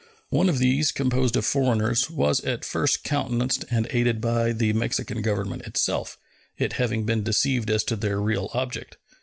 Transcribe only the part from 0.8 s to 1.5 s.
composed of